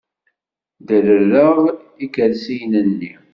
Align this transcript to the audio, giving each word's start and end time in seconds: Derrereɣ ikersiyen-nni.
Derrereɣ 0.87 1.57
ikersiyen-nni. 2.05 3.13